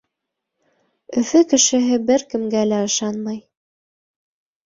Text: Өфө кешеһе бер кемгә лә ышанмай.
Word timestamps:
Өфө 1.21 1.41
кешеһе 1.51 1.99
бер 2.09 2.25
кемгә 2.33 2.63
лә 2.69 2.79
ышанмай. 2.87 3.37